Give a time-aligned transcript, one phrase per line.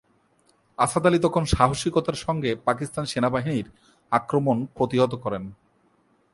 [0.79, 3.67] আসাদ আলী তখন সাহসিকতার সঙ্গে পাকিস্তান সেনাবাহিনীর
[4.11, 5.43] আক্রমণ প্রতিহত করেন।